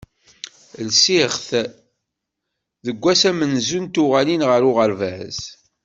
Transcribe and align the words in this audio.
Lsiɣ-t 0.87 1.49
deg 2.85 2.97
wass 3.03 3.21
amenzu 3.29 3.79
n 3.83 3.85
tuɣalin 3.93 4.43
ɣer 4.49 4.61
uɣerbaz. 4.69 5.37